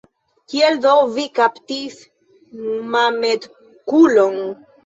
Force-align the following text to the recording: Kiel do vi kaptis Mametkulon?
Kiel 0.53 0.79
do 0.85 0.93
vi 1.17 1.25
kaptis 1.41 1.99
Mametkulon? 2.97 4.43